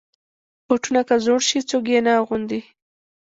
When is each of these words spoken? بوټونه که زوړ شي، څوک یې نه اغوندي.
بوټونه 0.67 1.01
که 1.07 1.15
زوړ 1.25 1.41
شي، 1.49 1.59
څوک 1.69 1.85
یې 1.93 1.99
نه 2.05 2.11
اغوندي. 2.21 2.61